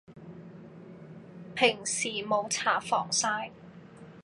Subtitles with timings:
[1.53, 3.51] 平時冇搽防曬